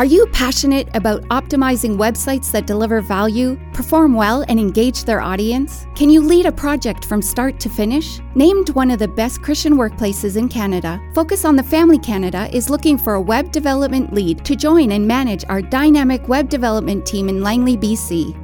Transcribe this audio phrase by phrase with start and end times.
[0.00, 5.86] Are you passionate about optimizing websites that deliver value, perform well, and engage their audience?
[5.94, 8.18] Can you lead a project from start to finish?
[8.34, 12.70] Named one of the best Christian workplaces in Canada, Focus on the Family Canada is
[12.70, 17.28] looking for a web development lead to join and manage our dynamic web development team
[17.28, 18.34] in Langley, BC.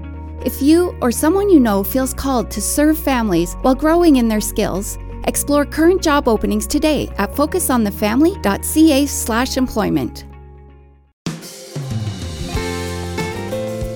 [0.45, 4.43] If you or someone you know feels called to serve families while growing in their
[4.43, 10.26] skills, explore current job openings today at focusonthefamily.ca/employment.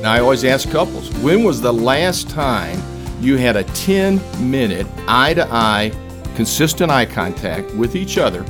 [0.02, 2.80] Now, I always ask couples, when was the last time
[3.20, 4.18] you had a 10
[4.50, 5.92] minute eye to eye,
[6.36, 8.42] consistent eye contact with each other,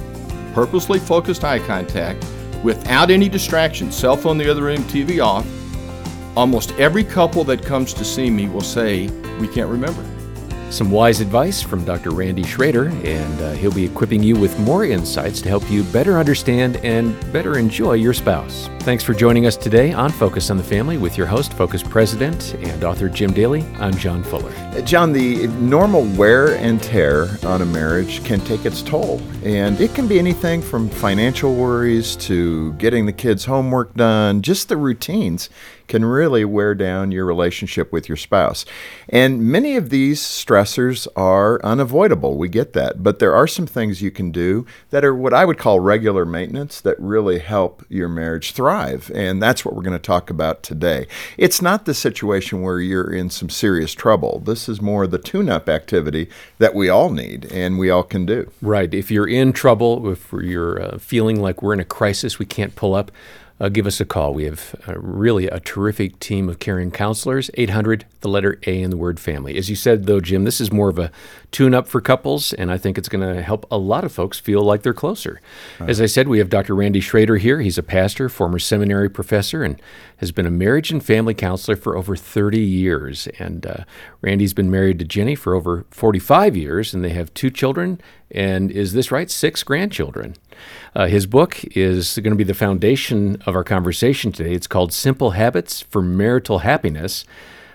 [0.54, 2.24] purposely focused eye contact,
[2.62, 5.44] without any distractions, cell phone the other room, TV off?
[6.36, 9.08] Almost every couple that comes to see me will say,
[9.40, 10.04] We can't remember.
[10.70, 12.10] Some wise advice from Dr.
[12.10, 16.16] Randy Schrader, and uh, he'll be equipping you with more insights to help you better
[16.16, 18.70] understand and better enjoy your spouse.
[18.82, 22.54] Thanks for joining us today on Focus on the Family with your host, Focus President
[22.54, 23.62] and author Jim Daly.
[23.80, 24.52] I'm John Fuller.
[24.82, 29.92] John, the normal wear and tear on a marriage can take its toll, and it
[29.92, 35.50] can be anything from financial worries to getting the kids' homework done, just the routines
[35.90, 38.64] can really wear down your relationship with your spouse.
[39.08, 42.38] And many of these stressors are unavoidable.
[42.38, 43.02] We get that.
[43.02, 46.24] But there are some things you can do that are what I would call regular
[46.24, 49.10] maintenance that really help your marriage thrive.
[49.16, 51.08] And that's what we're going to talk about today.
[51.36, 54.38] It's not the situation where you're in some serious trouble.
[54.44, 58.24] This is more the tune up activity that we all need and we all can
[58.24, 58.48] do.
[58.62, 58.94] Right.
[58.94, 62.76] If you're in trouble, if you're uh, feeling like we're in a crisis, we can't
[62.76, 63.10] pull up,
[63.60, 64.32] uh, give us a call.
[64.32, 67.50] We have uh, really a terrific team of caring counselors.
[67.54, 69.58] 800, the letter A in the word family.
[69.58, 71.12] As you said, though, Jim, this is more of a
[71.50, 74.40] tune up for couples, and I think it's going to help a lot of folks
[74.40, 75.42] feel like they're closer.
[75.78, 75.90] Right.
[75.90, 76.74] As I said, we have Dr.
[76.74, 77.60] Randy Schrader here.
[77.60, 79.80] He's a pastor, former seminary professor, and
[80.16, 83.28] has been a marriage and family counselor for over 30 years.
[83.38, 83.84] And uh,
[84.22, 88.00] Randy's been married to Jenny for over 45 years, and they have two children,
[88.30, 89.30] and is this right?
[89.30, 90.36] Six grandchildren.
[90.94, 94.54] Uh, his book is going to be the foundation of our conversation today.
[94.54, 97.24] It's called Simple Habits for Marital Happiness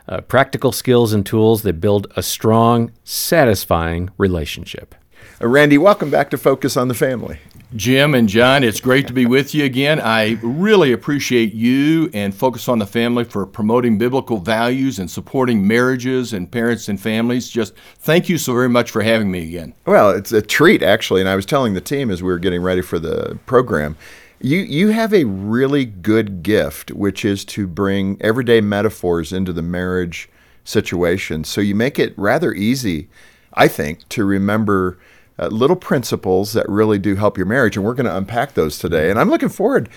[0.07, 4.95] uh, Practical Skills and Tools That Build a Strong, Satisfying Relationship.
[5.41, 7.39] Uh, Randy, welcome back to Focus on the Family.
[7.75, 9.99] Jim and John, it's great to be with you again.
[9.99, 15.67] I really appreciate you and Focus on the Family for promoting biblical values and supporting
[15.67, 17.49] marriages and parents and families.
[17.49, 19.73] Just thank you so very much for having me again.
[19.85, 21.19] Well, it's a treat, actually.
[21.19, 23.97] And I was telling the team as we were getting ready for the program,
[24.39, 29.61] you, you have a really good gift, which is to bring everyday metaphors into the
[29.61, 30.29] marriage
[30.63, 31.43] situation.
[31.43, 33.09] So you make it rather easy,
[33.53, 34.97] I think, to remember
[35.37, 37.75] uh, little principles that really do help your marriage.
[37.75, 39.09] And we're going to unpack those today.
[39.09, 39.89] And I'm looking forward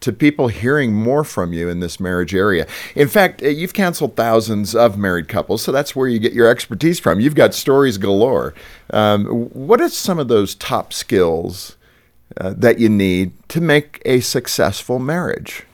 [0.00, 2.66] to people hearing more from you in this marriage area.
[2.94, 6.48] In fact, uh, you've counseled thousands of married couples, so that's where you get your
[6.48, 7.20] expertise from.
[7.20, 8.54] You've got stories galore.
[8.90, 11.76] Um, what are some of those top skills
[12.36, 15.64] uh, that you need to make a successful marriage?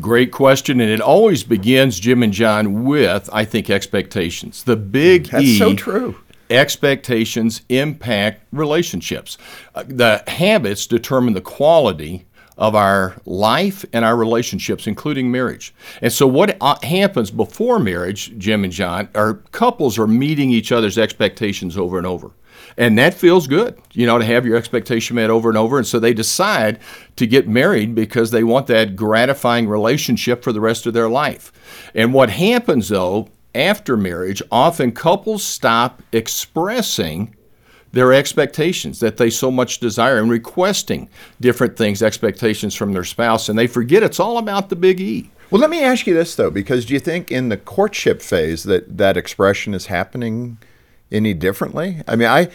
[0.00, 4.62] Great question, and it always begins, Jim and John, with I think expectations.
[4.62, 5.58] The big That's E.
[5.58, 6.16] so true
[6.50, 9.38] expectations impact relationships.
[9.74, 12.24] Uh, the habits determine the quality
[12.58, 15.72] of our life and our relationships, including marriage.
[16.02, 20.72] And so, what uh, happens before marriage, Jim and John, are couples are meeting each
[20.72, 22.32] other's expectations over and over.
[22.76, 25.78] And that feels good, you know, to have your expectation met over and over.
[25.78, 26.78] And so they decide
[27.16, 31.52] to get married because they want that gratifying relationship for the rest of their life.
[31.94, 37.34] And what happens, though, after marriage, often couples stop expressing
[37.92, 41.08] their expectations that they so much desire and requesting
[41.40, 45.30] different things, expectations from their spouse, and they forget it's all about the big E.
[45.50, 48.64] Well, let me ask you this though, because do you think in the courtship phase
[48.64, 50.58] that that expression is happening
[51.10, 52.02] any differently?
[52.06, 52.48] I mean, I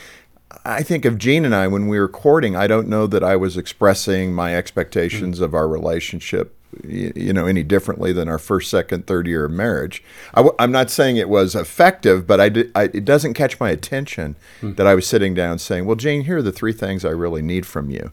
[0.63, 2.55] I think of Jean and I when we were courting.
[2.55, 5.45] I don't know that I was expressing my expectations mm-hmm.
[5.45, 10.03] of our relationship you know any differently than our first second third year of marriage.
[10.33, 13.59] I w- i'm not saying it was effective but I, did, I it doesn't catch
[13.59, 14.75] my attention mm.
[14.75, 17.41] that i was sitting down saying well jane here are the three things i really
[17.41, 18.11] need from you.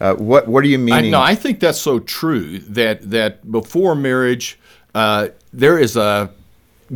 [0.00, 3.50] Uh, what what do you mean I, no i think that's so true that that
[3.50, 4.58] before marriage
[4.94, 6.30] uh, there is a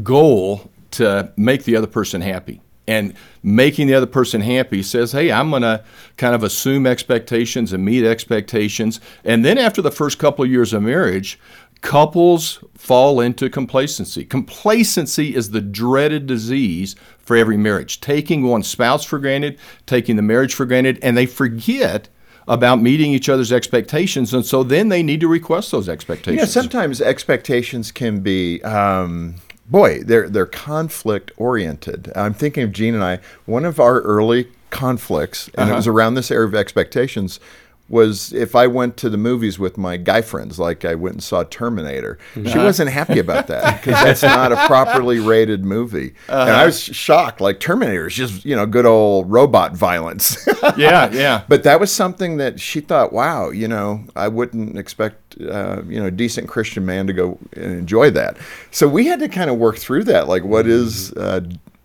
[0.02, 5.32] goal to make the other person happy and making the other person happy says, hey,
[5.32, 5.82] I'm going to
[6.16, 9.00] kind of assume expectations and meet expectations.
[9.24, 11.38] And then after the first couple of years of marriage,
[11.80, 14.24] couples fall into complacency.
[14.24, 20.22] Complacency is the dreaded disease for every marriage, taking one spouse for granted, taking the
[20.22, 22.08] marriage for granted, and they forget
[22.46, 26.54] about meeting each other's expectations, and so then they need to request those expectations.
[26.54, 32.12] Know, sometimes expectations can be, um, boy, they're they're conflict oriented.
[32.14, 33.20] I'm thinking of Jean and I.
[33.46, 35.76] One of our early conflicts, and it uh-huh.
[35.76, 37.40] was around this area of expectations.
[37.88, 41.22] Was if I went to the movies with my guy friends, like I went and
[41.22, 46.50] saw Terminator, she wasn't happy about that because that's not a properly rated movie, and
[46.50, 47.42] I was shocked.
[47.42, 50.48] Like Terminator is just you know good old robot violence.
[50.76, 51.42] yeah, yeah.
[51.46, 56.00] But that was something that she thought, wow, you know, I wouldn't expect, uh, you
[56.00, 58.36] know, a decent Christian man to go and enjoy that.
[58.70, 61.40] So we had to kind of work through that, like what is uh,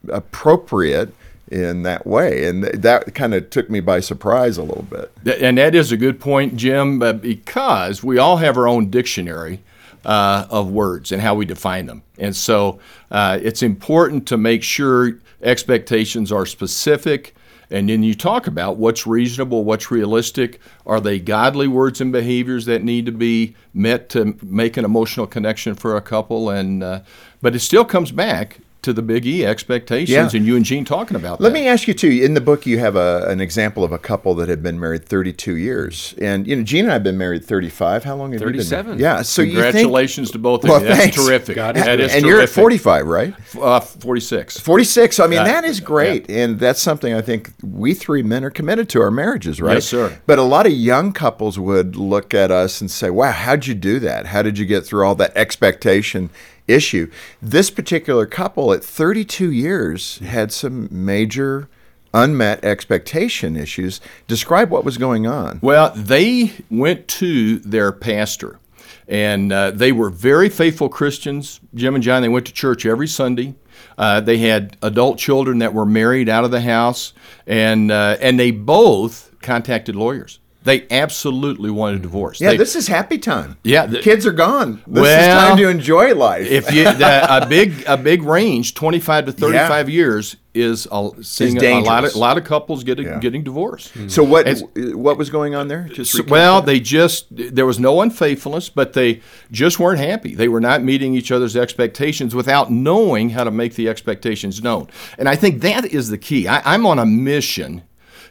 [0.08, 1.14] appropriate
[1.52, 2.46] in that way.
[2.46, 5.42] And th- that kind of took me by surprise a little bit.
[5.42, 9.62] And that is a good point, Jim, uh, because we all have our own dictionary
[10.06, 12.04] uh, of words and how we define them.
[12.18, 12.80] And so
[13.12, 17.36] uh, it's important to make sure expectations are specific.
[17.72, 20.60] And then you talk about what's reasonable, what's realistic.
[20.86, 25.28] Are they godly words and behaviors that need to be met to make an emotional
[25.28, 26.50] connection for a couple?
[26.50, 27.02] And uh,
[27.42, 30.38] but it still comes back to the big E expectations, Yeah.
[30.38, 31.54] and you and Jean talking about Let that.
[31.60, 32.08] me ask you too.
[32.10, 35.04] In the book, you have a, an example of a couple that had been married
[35.06, 38.06] 32 years, and you know, Jean and I have been married 35.
[38.06, 38.54] How long have you been?
[38.56, 38.98] 37.
[39.00, 39.22] Yeah.
[39.22, 40.88] So you think, Congratulations to both of Well, you.
[40.88, 41.16] That's thanks.
[41.18, 41.56] terrific.
[41.56, 43.34] God That is and you're at 45, right?
[43.60, 44.60] Uh, 46.
[44.60, 45.20] 46.
[45.20, 45.44] I mean, Yeah.
[45.44, 46.30] that is great.
[46.30, 49.74] And that's something I think we three men are committed to our marriages, right?
[49.74, 50.18] Yes, sir.
[50.26, 53.76] But a lot of young couples would look at us and say, wow, how'd you
[53.76, 54.28] do that?
[54.28, 56.30] How did you get through all that expectation
[56.70, 57.10] issue?
[57.42, 61.70] This particular couple at 32 years had some major
[62.14, 64.02] unmet expectation issues.
[64.28, 65.60] Describe what was going on.
[65.62, 68.60] Well, they went to their pastor,
[69.08, 71.60] and uh, they were very faithful Christians.
[71.74, 73.56] Jim and John, they went to church every Sunday.
[73.98, 77.14] Uh, they had adult children that were married out of the house,
[77.46, 80.40] and uh, and they both contacted lawyers.
[80.62, 82.42] They absolutely wanted a divorce.
[82.42, 83.56] Yeah, They- this is happy time.
[83.64, 84.82] Yeah, the kids are gone.
[84.86, 86.48] This is Well, time to enjoy life.
[86.48, 90.86] if you the, a big a big range, twenty five to thirty five years is
[90.92, 93.20] a, seeing a, a lot of a lot of couples getting Yeah.
[93.20, 93.94] getting divorced.
[94.12, 94.64] so what It's-
[94.96, 95.88] what was going on there?
[95.94, 99.22] Just So- well, they just there was no unfaithfulness, but they
[99.52, 100.36] just weren't happy.
[100.36, 104.88] They were not meeting each other's expectations without knowing how to make the expectations known.
[105.18, 106.50] And I think that is the key.
[106.50, 107.84] I, I'm on a mission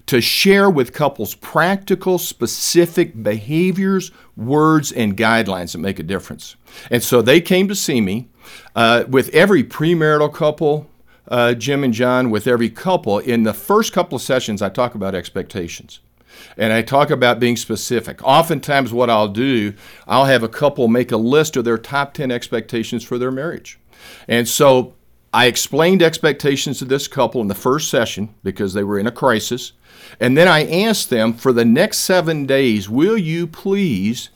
[0.09, 6.57] to share with couples practical, specific behaviors, words, and guidelines that make a difference.
[6.91, 8.29] And so they came to see me
[8.75, 10.91] uh, with every premarital couple.
[11.29, 14.95] Uh, Jim and John, with every couple, in the first couple of sessions, I talk
[14.95, 16.01] about expectations.
[16.57, 18.23] And I talk about being specific.
[18.25, 19.75] Oftentimes, what I'll do,
[20.07, 23.79] I'll have a couple make a list of their top 10 expectations for their marriage.
[24.27, 24.95] And so
[25.35, 29.13] I explained expectations to this couple in the first session because they were in a
[29.13, 29.73] crisis.
[30.21, 34.31] And then I asked them for the next seven days, will you please,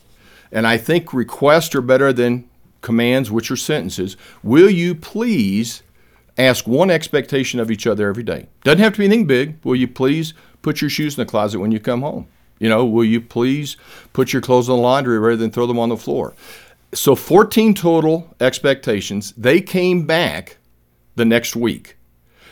[0.51, 2.49] and I think requests are better than
[2.81, 5.83] commands, which are sentences, will you please
[6.37, 8.47] ask one expectation of each other every day.
[8.63, 9.57] Doesn't have to be anything big.
[9.63, 12.27] Will you please put your shoes in the closet when you come home?
[12.59, 13.77] You know, will you please
[14.13, 16.33] put your clothes in the laundry rather than throw them on the floor?
[16.93, 19.33] So 14 total expectations.
[19.35, 20.57] They came back
[21.15, 21.97] the next week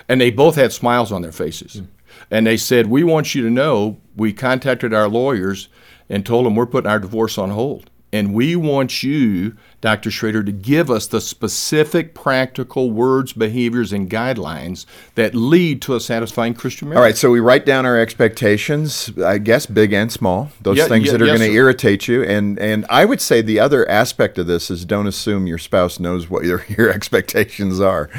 [0.09, 1.81] and they both had smiles on their faces.
[2.29, 5.67] And they said, We want you to know we contacted our lawyers
[6.09, 7.89] and told them we're putting our divorce on hold.
[8.13, 10.11] And we want you, Dr.
[10.11, 15.99] Schrader, to give us the specific practical words, behaviors, and guidelines that lead to a
[16.01, 16.97] satisfying Christian marriage.
[16.97, 20.87] All right, so we write down our expectations, I guess big and small, those Yeah,
[20.87, 22.21] things yeah, that are yes, going to irritate you.
[22.23, 25.97] And and I would say the other aspect of this is don't assume your spouse
[25.97, 28.09] knows what your, your expectations are.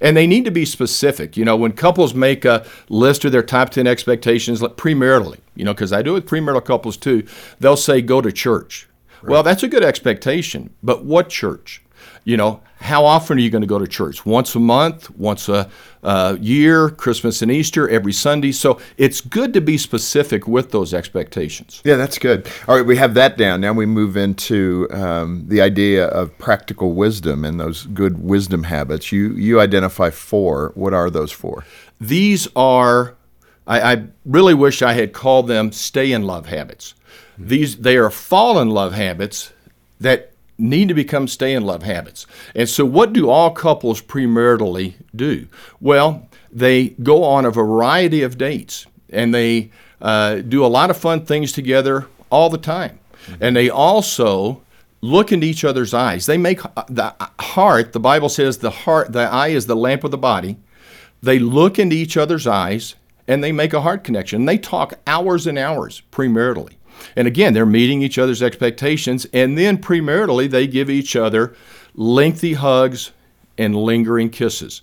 [0.00, 1.36] And they need to be specific.
[1.36, 5.64] You know, when couples make a list of their top 10 expectations like premaritally, you
[5.64, 7.26] know, because I do it with premarital couples too,
[7.58, 8.88] they'll say, go to church.
[9.22, 11.82] Well, that's a good expectation, but what church?
[12.24, 14.24] You know, how often are you going to go to church?
[14.24, 15.68] Once a month, once a
[16.02, 18.52] uh, year, Christmas and Easter, every Sunday.
[18.52, 21.82] So it's good to be specific with those expectations.
[21.84, 22.48] Yeah, that's good.
[22.66, 23.60] All right, we have that down.
[23.60, 29.12] Now we move into um, the idea of practical wisdom and those good wisdom habits.
[29.12, 30.72] You you identify four.
[30.74, 31.64] What are those four?
[32.00, 33.14] These are,
[33.66, 36.94] I, I really wish I had called them stay in love habits.
[37.36, 39.52] These they are fall in love habits
[40.00, 40.29] that
[40.60, 42.26] need to become stay in love habits.
[42.54, 45.46] And so, what do all couples premaritally do?
[45.80, 50.96] Well, they go on a variety of dates and they uh, do a lot of
[50.96, 52.98] fun things together all the time.
[53.40, 54.62] And they also
[55.00, 56.26] look into each other's eyes.
[56.26, 60.04] They make uh, the heart, the Bible says the heart, the eye is the lamp
[60.04, 60.56] of the body.
[61.22, 62.94] They look into each other's eyes
[63.28, 64.44] and they make a heart connection.
[64.44, 66.74] They talk hours and hours premaritally.
[67.16, 71.54] And again, they're meeting each other's expectations, and then premaritally, they give each other
[71.94, 73.12] lengthy hugs
[73.58, 74.82] and lingering kisses.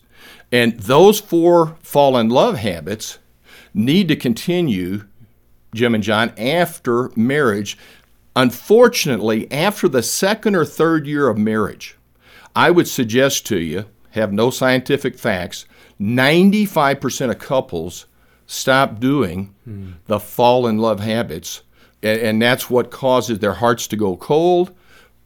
[0.52, 3.20] And those four fall in love habits
[3.74, 5.06] need to continue,
[5.74, 7.78] Jim and John, after marriage.
[8.36, 11.98] Unfortunately, after the second or third year of marriage,
[12.56, 15.66] I would suggest to you, have no scientific facts,
[16.00, 18.06] 95% of couples
[18.46, 19.94] stop doing mm.
[20.06, 21.62] the fall in love habits.
[22.04, 24.72] And, and that's what causes their hearts to go cold,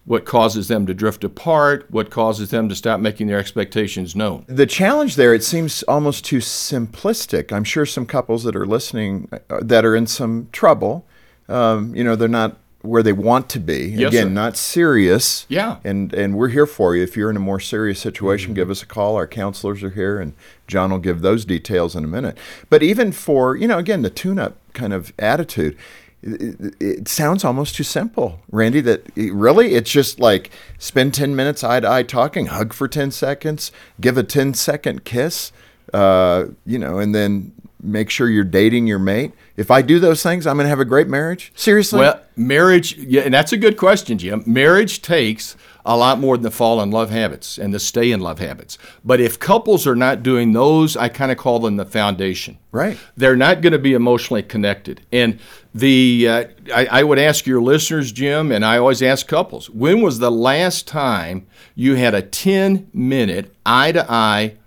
[0.06, 4.46] what causes them to drift apart, what causes them to stop making their expectations known.
[4.48, 7.52] The challenge there, it seems almost too simplistic.
[7.52, 11.06] I'm sure some couples that are listening uh, that are in some trouble,
[11.50, 13.90] um, you know, they're not where they want to be.
[13.90, 14.30] Yes, Again, sir.
[14.30, 15.46] not serious.
[15.50, 15.78] Yeah.
[15.84, 17.04] And and we're here for you.
[17.04, 18.56] If you're in a more serious situation, Mm-hmm.
[18.56, 19.16] give us a call.
[19.18, 20.34] Our counselors are here, and
[20.68, 22.40] John will give those details in a minute.
[22.72, 25.78] But even for you know, again, the tune-up kind of attitude.
[26.24, 28.82] It, it sounds almost too simple, Randy.
[28.82, 32.88] That it- really, it's just like spend ten minutes eye to eye talking, hug for
[32.88, 35.52] ten seconds, give a 10 second kiss,
[35.94, 39.32] uh, you know, and then make sure you're dating your mate.
[39.58, 41.52] If I do those things, I'm going to have a great marriage.
[41.56, 42.00] Seriously?
[42.00, 44.44] Well, marriage, yeah, and that's a good question, Jim.
[44.46, 48.20] Marriage takes a lot more than the fall in love habits and the stay in
[48.20, 48.78] love habits.
[49.04, 52.58] But if couples are not doing those, I kind of call them the foundation.
[52.72, 52.98] Right.
[53.18, 55.02] They're not going to be emotionally connected.
[55.12, 55.40] And
[55.74, 60.02] the uh, I, I would ask your listeners, Jim, and I always ask couples, when
[60.02, 64.58] was the last time you had a 10 minute eye to eye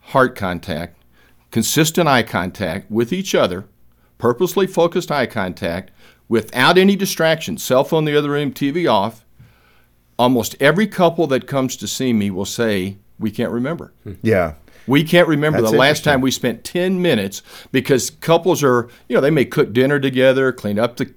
[0.00, 0.96] heart contact,
[1.50, 3.66] consistent eye contact with each other,
[4.18, 5.90] purposely focused eye contact,
[6.28, 9.24] without any distractions, cell phone in the other room, TV off.
[10.20, 13.94] Almost every couple that comes to see me will say, We can't remember.
[14.22, 14.54] yeah.
[14.86, 19.14] We can't remember That's the last time we spent 10 minutes because couples are, you
[19.14, 21.14] know, they may cook dinner together, clean up the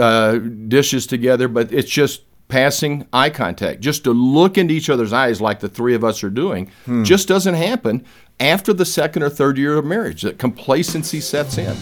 [0.00, 3.80] uh, dishes together, but it's just passing eye contact.
[3.80, 7.04] Just to look into each other's eyes like the three of us are doing Hmm.
[7.04, 8.04] just doesn't happen
[8.40, 10.22] after the second or third year of marriage.
[10.22, 11.74] That complacency sets in.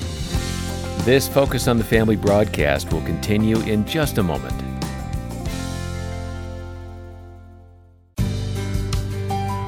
[1.04, 4.69] This Focus on the Family broadcast will continue in just a moment.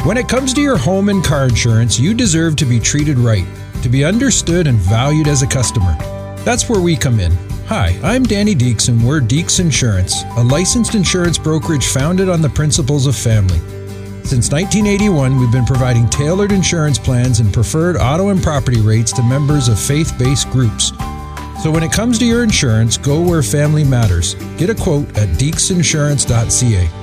[0.05, 3.47] When it comes to your home and car insurance, you deserve to be treated right,
[3.83, 5.95] to be understood and valued as a customer.
[6.39, 7.31] That's where we come in.
[7.67, 12.49] Hi, I'm Danny Deeks, and we're Deeks Insurance, a licensed insurance brokerage founded on the
[12.49, 13.59] principles of family.
[14.25, 19.23] Since 1981, we've been providing tailored insurance plans and preferred auto and property rates to
[19.23, 20.89] members of faith based groups.
[21.63, 24.35] So when it comes to your insurance, go where family matters.
[24.57, 27.02] Get a quote at deeksinsurance.ca.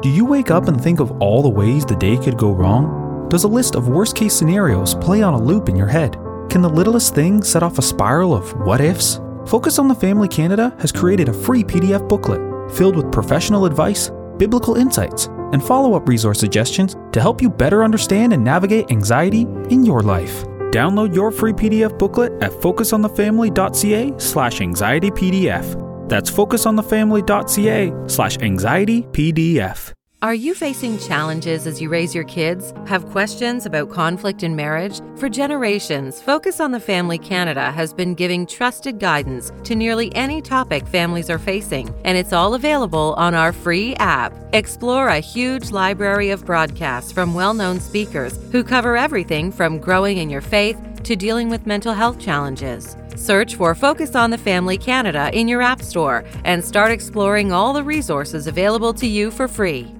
[0.00, 3.28] Do you wake up and think of all the ways the day could go wrong?
[3.30, 6.12] Does a list of worst case scenarios play on a loop in your head?
[6.48, 9.20] Can the littlest thing set off a spiral of what ifs?
[9.44, 12.40] Focus on the Family Canada has created a free PDF booklet
[12.70, 17.82] filled with professional advice, biblical insights, and follow up resource suggestions to help you better
[17.82, 20.44] understand and navigate anxiety in your life.
[20.70, 25.87] Download your free PDF booklet at focusonthefamily.ca slash anxietypdf.
[26.08, 29.92] That's focusonthefamily.ca slash anxiety PDF.
[30.20, 32.74] Are you facing challenges as you raise your kids?
[32.88, 35.00] Have questions about conflict in marriage?
[35.14, 40.42] For generations, Focus on the Family Canada has been giving trusted guidance to nearly any
[40.42, 44.32] topic families are facing, and it's all available on our free app.
[44.54, 50.18] Explore a huge library of broadcasts from well known speakers who cover everything from growing
[50.18, 52.96] in your faith to dealing with mental health challenges.
[53.16, 57.72] Search for Focus on the Family Canada in your App Store and start exploring all
[57.72, 59.94] the resources available to you for free.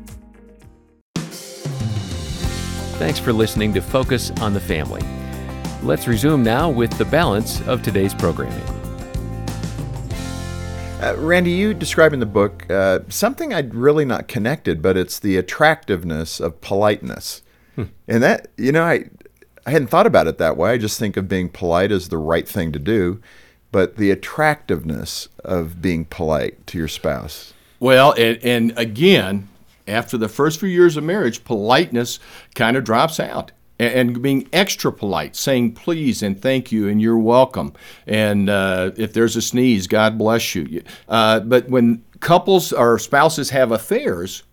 [2.99, 5.03] Thanks for listening to Focus on the Family.
[5.83, 8.61] Let's resume now with the balance of today's programming.
[11.01, 15.21] Uh, Randy, you describe in the book uh, something I'd really not connected, but it's
[15.21, 17.43] the attractiveness of politeness.
[18.09, 19.05] And that, you know, I,
[19.69, 20.71] I hadn't thought about it that way.
[20.71, 23.21] I just think of being polite as the right thing to do,
[23.71, 27.53] but the attractiveness of being polite to your spouse.
[27.79, 29.47] Well, and, and again,
[29.87, 32.19] after the first few years of marriage, politeness
[32.55, 33.53] kind of drops out.
[33.79, 37.75] And, being extra polite, saying please and thank you and you're welcome.
[38.07, 40.83] And uh, if there's a sneeze, God bless you.
[41.11, 44.45] Uh, but when couples or spouses have affairs,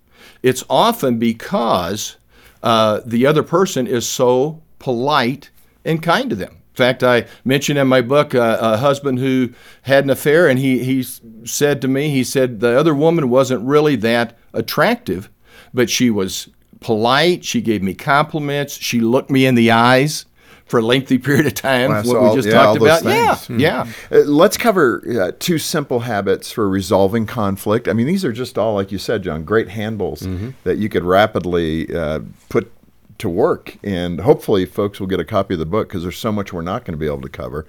[0.44, 2.18] it's often because
[2.62, 5.50] uh, the other person is so polite
[5.84, 6.52] and kind to them.
[6.52, 9.50] In fact, I mentioned in my book uh, a husband who
[9.82, 11.02] had an affair, and he, he
[11.44, 15.30] said to me, he said, the other woman wasn't really that attractive,
[15.74, 16.50] but she was
[16.82, 17.44] polite.
[17.44, 18.76] She gave me compliments.
[18.78, 20.26] She looked me in the eyes
[20.66, 21.90] for a lengthy period of time.
[21.92, 23.04] Wow, what so we all- just yeah, talked about.
[23.04, 23.62] Yeah, things.
[23.62, 23.86] yeah.
[24.12, 27.88] Uh, let's cover uh, two simple habits for resolving conflict.
[27.88, 30.50] I mean, these are just all, like you said, John, great handles Mm-hmm.
[30.66, 32.70] that you could rapidly uh, put
[33.18, 33.78] to work.
[33.84, 36.62] And hopefully, folks will get a copy of the book because there's so much we're
[36.62, 37.66] not going to be able to cover.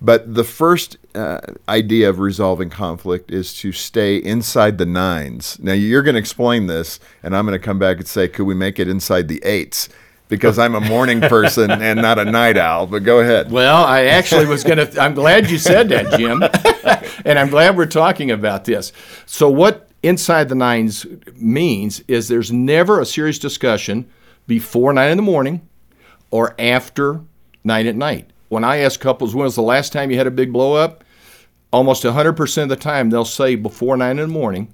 [0.00, 5.58] But the first uh, idea of resolving conflict is to stay inside the nines.
[5.58, 8.44] Now, you're going to explain this, and I'm going to come back and say, could
[8.44, 9.88] we make it inside the eights?
[10.28, 12.86] Because I'm a morning person and not a night owl.
[12.86, 13.50] But go ahead.
[13.50, 15.00] Well, I actually was going to.
[15.00, 16.42] I'm glad you said that, Jim.
[17.24, 18.92] and I'm glad we're talking about this.
[19.24, 24.10] So, what inside the nines means is there's never a serious discussion
[24.46, 25.68] before nine in the morning
[26.30, 27.20] or after
[27.64, 28.30] nine at night.
[28.48, 31.04] When I ask couples, when was the last time you had a big blow up?
[31.72, 34.72] Almost 100% of the time, they'll say before nine in the morning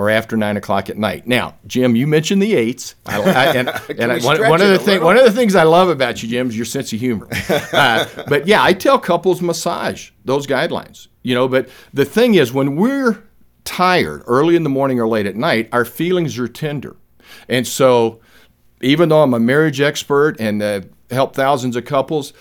[0.00, 1.26] or after nine o'clock at night.
[1.26, 4.78] Now, Jim, you mentioned the eights, I, I, and, and I, one, one of the
[4.78, 7.28] thing, one of the things I love about you, Jim, is your sense of humor.
[7.72, 11.08] Uh, but yeah, I tell couples massage those guidelines.
[11.22, 13.22] You know, but the thing is, when we're
[13.64, 16.96] tired early in the morning or late at night, our feelings are tender,
[17.48, 18.20] and so
[18.80, 22.32] even though I'm a marriage expert and uh, help thousands of couples,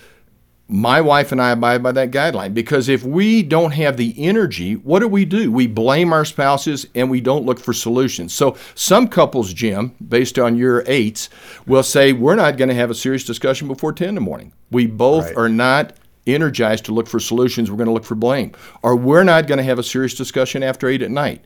[0.72, 4.76] my wife and I abide by that guideline because if we don't have the energy,
[4.76, 5.52] what do we do?
[5.52, 8.34] We blame our spouses and we don't look for solutions.
[8.34, 11.30] So some couples, Jim, based on your eights,
[11.66, 14.54] will say, We're not going to have a serious discussion before 10 in the morning.
[14.70, 15.38] We both Right.
[15.38, 15.94] are not
[16.28, 17.72] energized to look for solutions.
[17.72, 18.52] We're going to look for blame.
[18.84, 21.44] Or we're not going to have a serious discussion after 8 at night.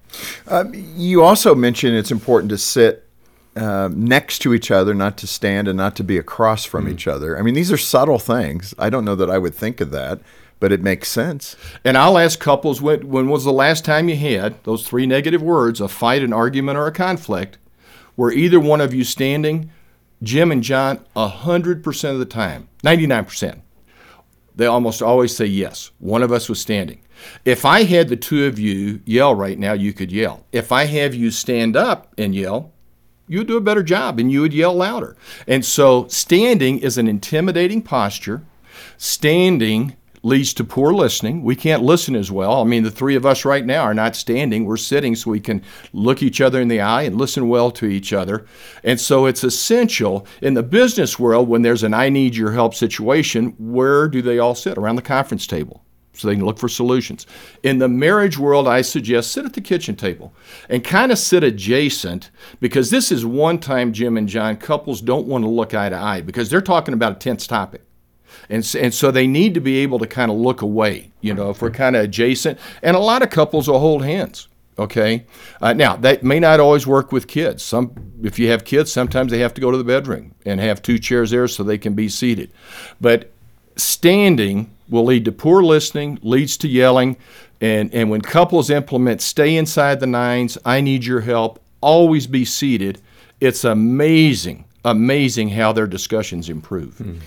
[0.74, 3.08] You also mentioned it's important to sit
[3.56, 7.08] um, next to each other, not to stand and not to be across from each
[7.08, 7.38] other.
[7.38, 8.74] I mean, these are subtle things.
[8.80, 10.20] I don't know that I would think of that,
[10.60, 11.56] but it makes sense.
[11.84, 15.42] And I'll ask couples when, when was the last time you had those three negative
[15.42, 17.58] words a fight, an argument, or a conflict
[18.16, 19.70] where either one of you standing,
[20.22, 23.62] Jim and John, 100% of the time, 99%,
[24.56, 25.92] they almost always say yes.
[26.00, 27.00] One of us was standing.
[27.46, 30.46] If I had the two of you yell right now, you could yell.
[30.52, 32.72] If I have you stand up and yell,
[33.28, 35.16] you would do a better job and you would yell louder.
[35.48, 38.42] And so standing is an intimidating posture.
[38.98, 41.44] Standing leads to poor listening.
[41.44, 42.62] We can't listen as well.
[42.62, 45.42] I mean, the three of us right now are not standing, we're sitting so we
[45.42, 48.46] can look each other in the eye and listen well to each other.
[48.84, 52.74] And so it's essential in the business world when there's an I need your help
[52.74, 54.78] situation, where do they all sit?
[54.78, 55.83] Around the conference table
[56.14, 57.26] so they can look for solutions.
[57.64, 60.34] In the marriage world, I suggest sit at the kitchen table
[60.70, 65.28] and kind of sit adjacent because this is one time, Jim and John, couples don't
[65.28, 67.82] want to look eye to eye because they're talking about a tense topic.
[68.50, 71.50] And, and so they need to be able to kind of look away, you know,
[71.50, 72.60] if we're kind of adjacent.
[72.82, 74.48] And a lot of couples will hold hands.
[74.78, 75.26] Okay.
[75.62, 77.64] Uh, now that may not always work with kids.
[77.64, 80.82] Some, if you have kids, sometimes they have to go to the bedroom and have
[80.82, 82.52] two chairs there so they can be seated.
[83.00, 83.32] But
[83.76, 87.18] standing will lead to poor listening, leads to yelling,
[87.60, 92.46] and and when couples implement stay inside the nines, I need your help, always be
[92.46, 93.02] seated.
[93.42, 96.98] It's amazing, amazing how their discussions improve.
[97.00, 97.18] Hmm.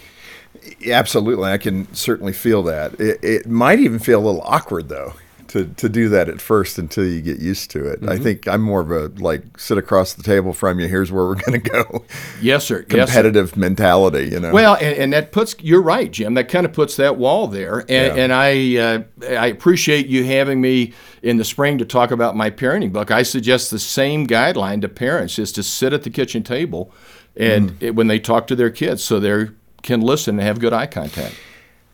[0.90, 2.98] Absolutely, I can certainly feel that.
[3.00, 5.14] It, it might even feel a little awkward though
[5.49, 8.07] to to do that at first until you get used to it.
[8.09, 10.89] I think I'm more of a like sit across the table from you.
[10.89, 12.05] Here's where we're going to go.
[12.41, 12.85] Yes, sir.
[12.89, 13.15] Yes, sir.
[13.15, 14.53] Competitive mentality, you know.
[14.53, 16.35] Well, and, and that puts you're right, Jim.
[16.35, 18.15] That kind of puts that wall there, and, Yeah.
[18.15, 19.03] and I uh,
[19.39, 23.11] I appreciate you having me in the spring to talk about my parenting book.
[23.11, 26.93] I suggest the same guideline to parents is to sit at the kitchen table,
[27.37, 27.83] and Mm.
[27.83, 29.49] it- when they talk to their kids, so they
[29.83, 31.35] can listen and have good eye contact.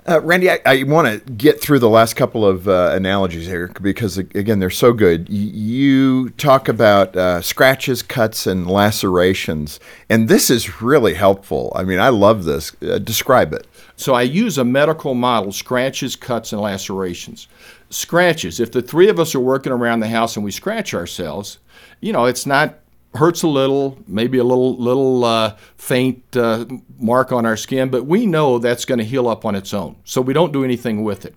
[0.08, 3.68] Uh, Randy, I, I want to get through the last couple of uh, analogies here
[3.80, 5.28] because, again, they're so good.
[5.28, 9.78] Y- you talk about uh, scratches, cuts, and lacerations,
[10.10, 11.72] and this is really helpful.
[11.76, 12.74] I mean, I love this.
[12.82, 13.64] Uh, describe it.
[13.94, 17.46] So I use a medical model: scratches, cuts, and lacerations.
[17.90, 18.58] Scratches.
[18.58, 21.58] If the three of us are working around the house and we scratch ourselves,
[22.00, 22.81] you know, it's not
[23.14, 26.64] hurts a little, maybe a little little uh, faint uh,
[26.98, 29.96] mark on our skin, but we know that's going to heal up on its own.
[30.04, 31.34] So we don't do anything with it.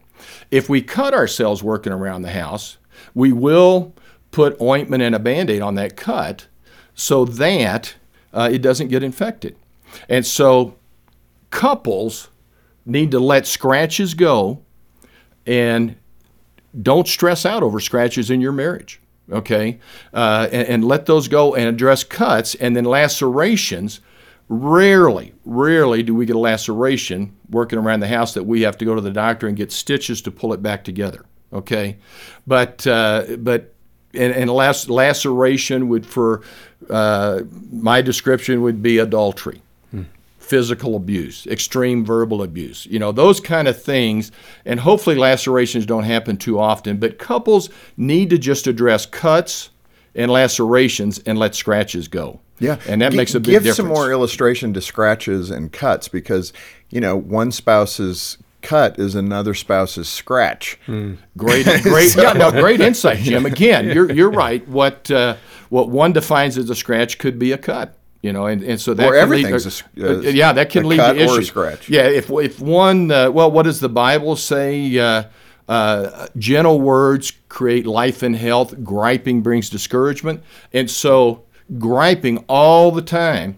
[0.51, 2.77] If we cut ourselves working around the house,
[3.13, 3.93] we will
[4.31, 6.47] put ointment and a band-aid on that cut
[6.93, 7.95] so that
[8.33, 9.55] uh, it doesn't get infected.
[10.09, 10.75] And so
[11.49, 12.29] couples
[12.85, 14.61] need to let scratches go
[15.45, 15.95] and
[16.81, 19.79] don't stress out over scratches in your marriage okay?
[20.13, 24.01] Uh, and, and let those go and address cuts and then lacerations
[24.47, 28.85] rarely rarely do we get a laceration working around the house that we have to
[28.85, 31.97] go to the doctor and get stitches to pull it back together okay?
[32.45, 33.73] But uh, but
[34.13, 36.41] and, and lac- laceration would for
[36.89, 39.61] uh, my description would be adultery
[40.45, 44.31] physical abuse, extreme verbal abuse, you know, those kind of things.
[44.65, 49.69] And hopefully lacerations don't happen too often, but couples need to just address cuts
[50.13, 52.39] and lacerations and let scratches go.
[52.59, 53.77] Yeah, and that G- makes a big give difference.
[53.77, 56.53] some more illustration to scratches and cuts because
[56.89, 60.79] you know one spouse's cut is another spouse's scratch.
[60.87, 63.45] Great, great, yeah, no, great insight, Jim.
[63.45, 64.65] Again, you're you're right.
[64.69, 65.35] What uh,
[65.69, 67.97] what one defines as a scratch could be a cut.
[68.25, 70.71] You know, and, and so that Or can everything's lead, a s- uh, yeah, that
[70.71, 71.47] can a lead to a issues.
[71.47, 71.87] scratch.
[71.89, 74.97] Yeah, if if one, uh, well, what does the Bible say?
[74.97, 75.23] Uh,
[75.69, 78.83] uh, gentle words create life and health.
[78.83, 80.41] Griping brings discouragement,
[80.73, 81.43] and so
[81.77, 83.57] griping all the time.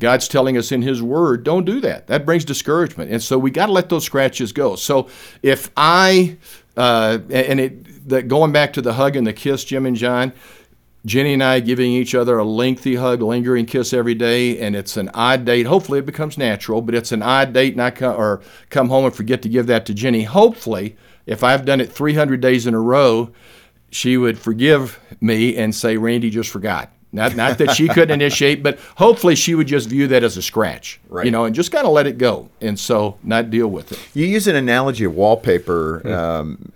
[0.00, 2.06] God's telling us in His Word, don't do that.
[2.08, 4.76] That brings discouragement, and so we got to let those scratches go.
[4.76, 5.08] So
[5.42, 6.36] if I,
[6.76, 10.32] uh, and it, that going back to the hug and the kiss, Jim and John,
[11.06, 14.96] Jenny and I giving each other a lengthy hug, lingering kiss every day, and it's
[14.96, 15.66] an odd date.
[15.66, 18.40] Hopefully, it becomes natural, but it's an odd date, and I come or
[18.70, 20.22] come home and forget to give that to Jenny.
[20.22, 23.30] Hopefully, if I've done it 300 days in a row,
[23.90, 28.62] she would forgive me and say, "Randy just forgot." Not, not that she couldn't initiate,
[28.64, 31.24] but hopefully she would just view that as a scratch, Right.
[31.24, 34.00] you know, and just kind of let it go, and so not deal with it.
[34.14, 36.72] You use an analogy of wallpaper um,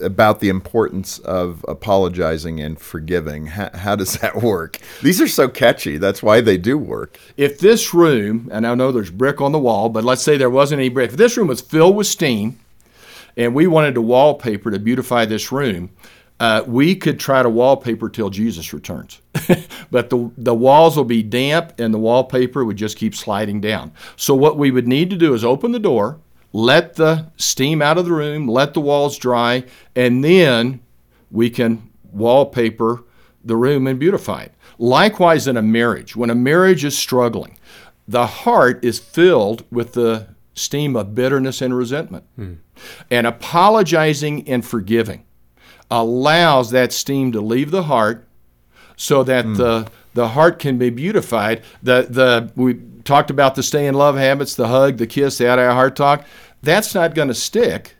[0.00, 3.46] about the importance of apologizing and forgiving.
[3.46, 4.78] How, how does that work?
[5.02, 5.96] These are so catchy.
[5.98, 7.18] That's why they do work.
[7.36, 10.50] if this room, and I know there's brick on the wall, but let's say there
[10.50, 12.60] wasn't any brick, if this room was filled with steam
[13.36, 15.90] and we wanted to wallpaper to beautify this room,
[16.40, 19.20] uh, we could try to wallpaper till Jesus returns.
[19.90, 23.92] but the, the walls will be damp and the wallpaper would just keep sliding down.
[24.16, 26.18] So, what we would need to do is open the door,
[26.52, 30.80] let the steam out of the room, let the walls dry, and then
[31.30, 33.04] we can wallpaper
[33.44, 34.54] the room and beautify it.
[34.78, 37.58] Likewise, in a marriage, when a marriage is struggling,
[38.08, 42.24] the heart is filled with the steam of bitterness and resentment.
[43.10, 45.24] And apologizing and forgiving
[45.94, 48.26] allows that steam to leave the heart
[48.96, 49.54] so that hmm.
[49.54, 51.62] the the heart can be beautified.
[51.82, 55.48] The the we talked about the stay in love habits, the hug, the kiss, the
[55.48, 56.26] out of heart talk.
[56.62, 57.94] That's not going to stick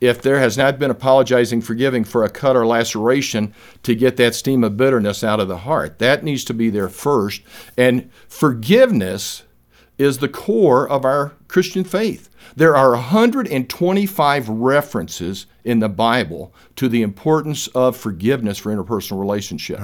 [0.00, 4.34] if there has not been apologizing, forgiving for a cut or laceration to get that
[4.34, 5.98] steam of bitterness out of the heart.
[5.98, 7.42] That needs to be there first.
[7.76, 9.42] And forgiveness
[9.98, 12.28] is the core of our Christian faith.
[12.56, 19.82] There are 125 references in the Bible to the importance of forgiveness for interpersonal relationships.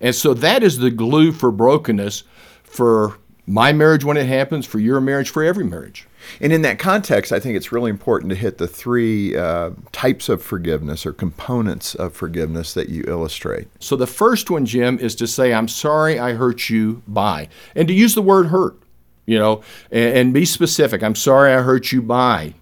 [0.00, 2.24] And so that is the glue for brokenness
[2.62, 6.06] for my marriage when it happens, for your marriage, for every marriage.
[6.40, 10.30] And in that context, I think it's really important to hit the three uh, types
[10.30, 13.68] of forgiveness or components of forgiveness that you illustrate.
[13.80, 17.86] So the first one, Jim, is to say, I'm sorry I hurt you by, and
[17.88, 18.78] to use the word hurt,
[19.26, 21.02] you know, and, and be specific.
[21.02, 22.54] I'm sorry I hurt you by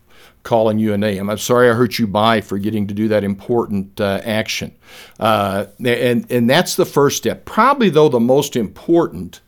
[0.42, 1.30] calling you a name.
[1.30, 4.74] I'm sorry I hurt you by forgetting to do that important uh, action.
[5.20, 7.44] Uh, and, and that's the first step.
[7.44, 9.40] Probably, though, the most important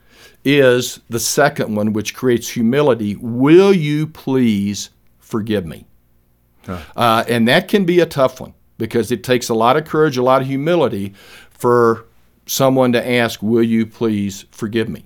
[0.45, 3.17] is the second one, which creates humility.
[3.17, 5.87] Will you please forgive me?
[6.97, 10.17] Uh, and that can be a tough one because it takes a lot of courage,
[10.17, 11.15] a lot of humility
[11.51, 12.07] for
[12.47, 15.05] someone to ask, Will you please forgive me?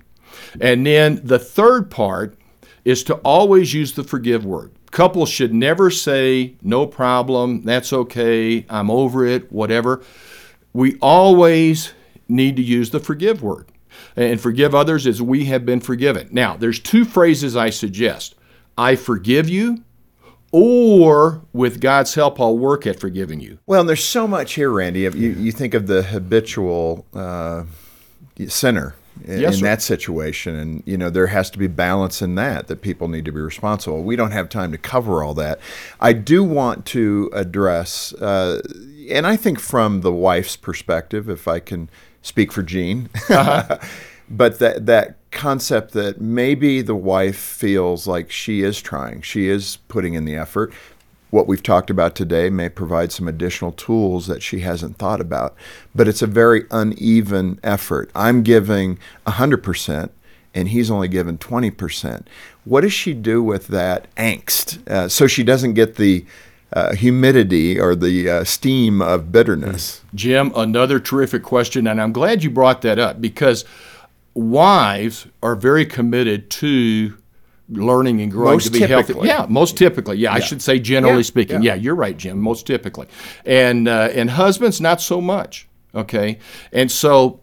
[0.59, 2.37] And then the third part
[2.85, 4.71] is to always use the forgive word.
[4.91, 10.01] Couples should never say, No problem, that's okay, I'm over it, whatever.
[10.73, 11.93] We always
[12.27, 13.71] need to use the forgive word.
[14.15, 16.29] And forgive others as we have been forgiven.
[16.31, 18.35] Now, there's two phrases I suggest
[18.77, 19.83] I forgive you
[20.51, 23.59] or with God's help, I'll work at forgiving you.
[23.67, 25.01] Well, and there's so much here, Randy.
[25.01, 27.65] You, you think of the habitual uh,
[28.47, 32.35] sinner in, Yes, in that situation, and you know there has to be balance in
[32.35, 32.67] that.
[32.67, 34.03] That people need to be responsible.
[34.03, 35.59] We don't have time to cover all that.
[35.99, 38.61] I do want to address, uh,
[39.09, 41.89] and I think from the wife's perspective, if I can
[42.21, 48.81] speak for Jean, but that that concept that maybe the wife feels like she is
[48.81, 50.73] trying, she is putting in the effort.
[51.29, 55.55] What we've talked about today may provide some additional tools that she hasn't thought about,
[55.93, 58.09] but it's a very uneven effort.
[58.15, 60.09] I'm giving 100%
[60.55, 62.25] and he's only given 20%.
[62.65, 66.25] What does she do with that angst uh, so she doesn't get the
[66.73, 70.01] uh, humidity or the uh, steam of bitterness?
[70.15, 73.65] Jim, another terrific question, and I'm glad you brought that up because
[74.33, 77.17] wives are very committed to
[77.71, 79.13] learning and growing Most to be healthy.
[79.23, 80.17] Yeah, most typically.
[80.17, 81.61] Yeah, I should say generally Yeah, speaking.
[81.61, 81.75] yeah.
[81.75, 81.81] Yeah.
[81.81, 82.39] you're right, Jim.
[82.39, 83.07] Most typically,
[83.45, 85.67] and uh, and husbands not so much.
[85.95, 86.39] Okay,
[86.71, 87.41] and so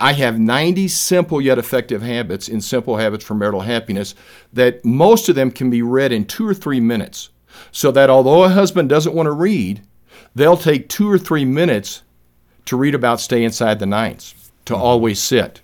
[0.00, 4.14] I have 90 simple yet effective habits in Simple Habits for Marital Happiness
[4.52, 7.28] that most of them can be read in two or three minutes.
[7.70, 9.82] So that although a husband doesn't want to read,
[10.34, 12.02] they'll take two or three minutes
[12.64, 15.60] to read about stay inside the nines, to always sit,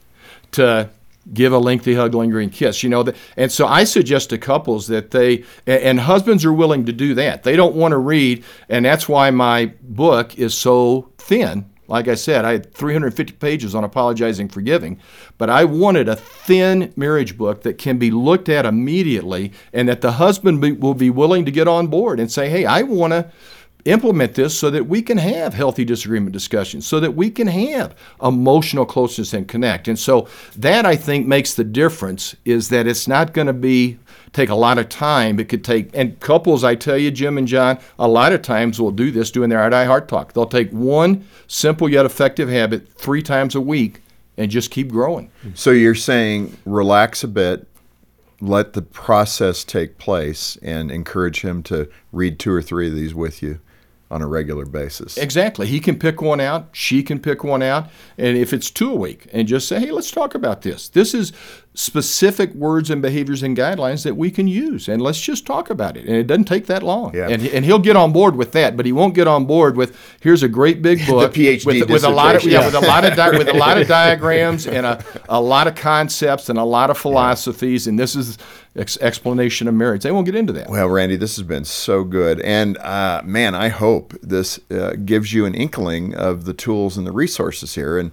[0.52, 0.90] to
[1.32, 2.82] give a lengthy hug, lingering kiss.
[2.82, 6.86] You know, that, and so I suggest to couples that they and husbands are willing
[6.86, 7.42] to do that.
[7.42, 11.70] They don't want to read, and that's why my book is so thin.
[11.88, 15.00] Like I said, I had 350 pages on apologizing for giving,
[15.38, 20.02] but I wanted a thin marriage book that can be looked at immediately and that
[20.02, 23.14] the husband be, will be willing to get on board and say, hey, I want
[23.14, 23.32] to
[23.88, 27.96] implement this so that we can have healthy disagreement discussions, so that we can have
[28.22, 29.88] emotional closeness and connect.
[29.88, 33.98] And so that I think makes the difference is that it's not going to be
[34.32, 35.40] take a lot of time.
[35.40, 38.80] It could take and couples, I tell you, Jim and John, a lot of times
[38.80, 40.34] will do this doing their eye heart talk.
[40.34, 44.02] They'll take one simple yet effective habit three times a week
[44.36, 45.30] and just keep growing.
[45.54, 47.66] So you're saying relax a bit,
[48.40, 53.14] let the process take place, and encourage him to read two or three of these
[53.14, 53.60] with you
[54.10, 55.18] on a regular basis.
[55.18, 55.66] Exactly.
[55.66, 58.96] He can pick one out, she can pick one out, and if it's two a
[58.96, 60.88] week, and just say, hey, let's talk about this.
[60.88, 61.32] This is
[61.78, 65.96] specific words and behaviors and guidelines that we can use, and let's just talk about
[65.96, 66.06] it.
[66.06, 67.14] And it doesn't take that long.
[67.14, 67.28] Yeah.
[67.28, 69.96] And, and he'll get on board with that, but he won't get on board with
[70.20, 72.80] here's a great big book PhD with, with a lot of yeah, dissertation.
[72.80, 75.76] with a lot of di- with a lot of diagrams and a, a lot of
[75.76, 78.38] concepts and a lot of philosophies, and this is
[78.74, 80.02] ex- explanation of marriage.
[80.02, 80.68] They won't get into that.
[80.68, 82.40] Well, Randy, this has been so good.
[82.40, 87.06] And uh, man, I hope this uh, gives you an inkling of the tools and
[87.06, 87.98] the resources here.
[87.98, 88.12] And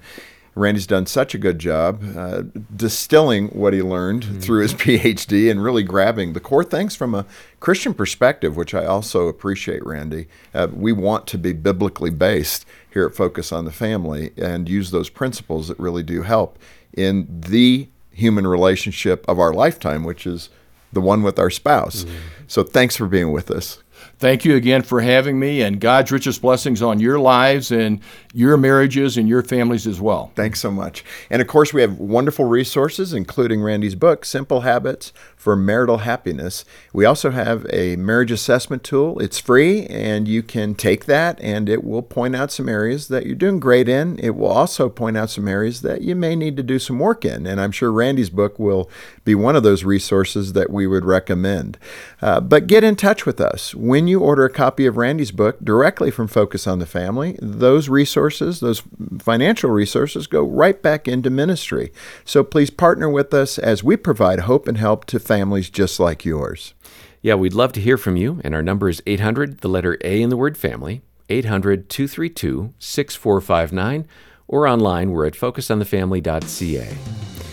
[0.56, 5.62] Randy's done such a good job uh, distilling what he learned through his PhD and
[5.62, 7.26] really grabbing the core things from a
[7.60, 10.28] Christian perspective, which I also appreciate, Randy.
[10.54, 14.92] Uh, we want to be biblically based here at Focus on the Family and use
[14.92, 16.58] those principles that really do help
[16.94, 20.50] in the human relationship of our lifetime, which is
[20.94, 22.06] the one with our spouse.
[22.48, 23.84] So thanks for being with us.
[24.18, 28.00] Thank you again for having me, and God's richest blessings on your lives and
[28.34, 30.32] your marriages and your families as well.
[30.36, 31.04] Thanks so much.
[31.30, 36.64] And of course, we have wonderful resources, including Randy's book, Simple Habits for Marital Happiness.
[36.94, 39.20] We also have a marriage assessment tool.
[39.20, 43.26] It's free, and you can take that, and it will point out some areas that
[43.26, 44.18] you're doing great in.
[44.20, 47.26] It will also point out some areas that you may need to do some work
[47.26, 47.46] in.
[47.46, 48.90] And I'm sure Randy's book will
[49.26, 51.78] be one of those resources that we would recommend.
[52.22, 53.76] Uh, but get in touch with us.
[53.76, 57.90] When you order a copy of Randy's book directly from Focus on the Family, those
[57.90, 58.84] resources, those
[59.20, 61.92] financial resources, go right back into ministry.
[62.24, 66.24] So please partner with us as we provide hope and help to families just like
[66.24, 66.74] yours.
[67.22, 70.22] Yeah, we'd love to hear from you, and our number is 800, the letter A
[70.22, 74.08] in the word family, 800 232 6459,
[74.48, 77.45] or online, we're at focusonthefamily.ca.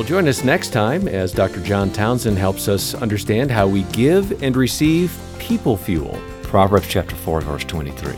[0.00, 1.60] Well, join us next time as Dr.
[1.60, 6.18] John Townsend helps us understand how we give and receive people fuel.
[6.42, 8.14] Proverbs chapter 4, verse 23.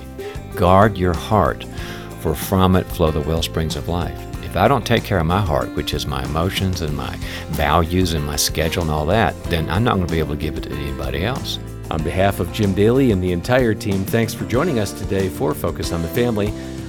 [0.55, 1.65] Guard your heart,
[2.21, 4.17] for from it flow the well springs of life.
[4.45, 7.17] If I don't take care of my heart, which is my emotions and my
[7.49, 10.41] values and my schedule and all that, then I'm not going to be able to
[10.41, 11.59] give it to anybody else.
[11.91, 15.53] On behalf of Jim Daly and the entire team, thanks for joining us today for
[15.53, 16.53] Focus on the Family.